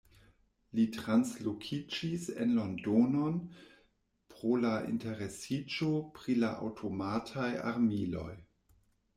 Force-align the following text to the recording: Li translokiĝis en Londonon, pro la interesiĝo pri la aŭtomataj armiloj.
Li 0.77 0.85
translokiĝis 0.93 2.25
en 2.45 2.55
Londonon, 2.59 3.37
pro 4.33 4.55
la 4.63 4.73
interesiĝo 4.95 5.91
pri 6.17 6.39
la 6.45 6.51
aŭtomataj 6.71 7.51
armiloj. 7.75 8.31